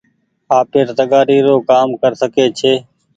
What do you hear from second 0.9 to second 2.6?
تگآري رو ڪآم ڪر سکي